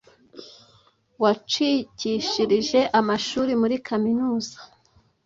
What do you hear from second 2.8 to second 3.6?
amashuri